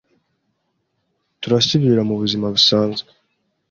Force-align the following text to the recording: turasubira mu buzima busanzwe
turasubira 1.41 2.01
mu 2.09 2.15
buzima 2.21 2.45
busanzwe 2.53 3.09